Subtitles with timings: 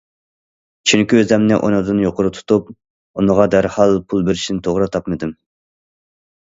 [0.91, 5.41] چۈنكى ئۆزۈمنى ئۇنىڭدىن يۇقىرى تۇتۇپ، ئۇنىڭغا دەرھاللا پۇل بېرىشنى توغرا تاپمىدىم.